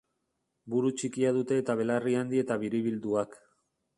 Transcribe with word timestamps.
Buru 0.73 0.89
txikia 1.01 1.33
dute 1.35 1.59
eta 1.63 1.77
belarri 1.83 2.17
handi 2.21 2.43
eta 2.45 2.59
biribilduak. 2.65 3.37